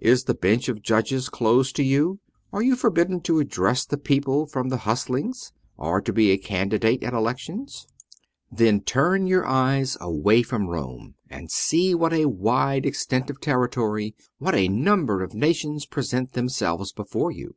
[0.00, 2.18] Is the bench of judges closed to you,
[2.54, 7.02] are you forbidden to address the people from the hustings, or to be a candidate
[7.02, 7.86] at elections?
[8.56, 8.88] 262 MINOR DIALOGUES.
[8.88, 9.24] [bK.
[9.26, 9.26] IX.
[9.26, 14.14] then turn your eyes away from Rome, and see what a wide extent of territory,
[14.38, 17.54] what a number of nations present themselves before you.